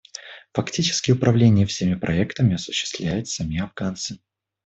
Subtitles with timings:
[0.53, 4.19] Фактически управление всеми проектами осуществляют сами афганцы.